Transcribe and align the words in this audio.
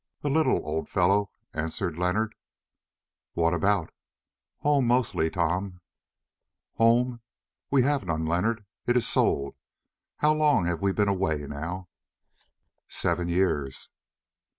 "A 0.23 0.29
little, 0.29 0.65
old 0.65 0.89
fellow," 0.89 1.29
answered 1.53 1.95
Leonard. 1.95 2.33
"What 3.33 3.53
about?" 3.53 3.91
"Home 4.61 4.87
mostly, 4.87 5.29
Tom." 5.29 5.79
"Home! 6.77 7.21
We 7.69 7.83
have 7.83 8.03
none, 8.05 8.25
Leonard; 8.25 8.65
it 8.87 8.97
is 8.97 9.07
sold. 9.07 9.53
How 10.17 10.33
long 10.33 10.65
have 10.65 10.81
we 10.81 10.91
been 10.91 11.07
away 11.07 11.37
now?" 11.45 11.87
"Seven 12.87 13.27
years." 13.27 13.91